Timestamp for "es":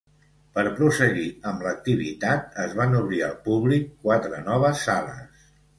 2.67-2.75